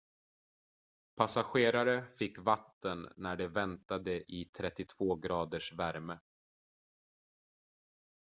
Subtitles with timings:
[1.15, 6.19] passagerare fick vatten när de väntade i 32-graders värme